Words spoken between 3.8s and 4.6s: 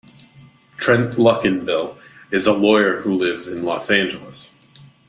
Angeles.